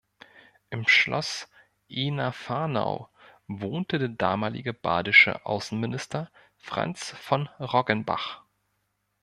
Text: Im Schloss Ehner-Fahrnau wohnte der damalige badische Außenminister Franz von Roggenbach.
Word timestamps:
Im 0.71 0.87
Schloss 0.87 1.47
Ehner-Fahrnau 1.87 3.07
wohnte 3.47 3.99
der 3.99 4.07
damalige 4.07 4.73
badische 4.73 5.45
Außenminister 5.45 6.31
Franz 6.57 7.11
von 7.19 7.47
Roggenbach. 7.59 8.41